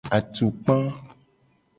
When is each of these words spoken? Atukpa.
Atukpa. 0.17 0.75